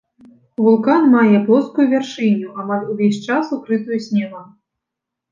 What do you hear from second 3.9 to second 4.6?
снегам.